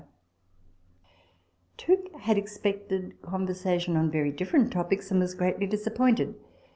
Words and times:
Tooke 1.77 2.11
had 2.21 2.35
expected 2.35 3.21
conversation 3.21 3.95
on 3.95 4.09
very 4.09 4.31
different 4.31 4.73
topics, 4.73 5.11
and 5.11 5.19
was 5.19 5.35
greatly 5.35 5.67
disappointed. 5.67 6.33